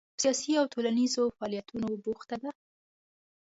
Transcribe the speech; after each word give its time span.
په 0.15 0.19
سیاسي 0.23 0.51
او 0.59 0.65
ټولنیزو 0.73 1.23
فعالیتونو 1.37 1.87
بوخته 2.03 2.35
ده. 2.41 2.49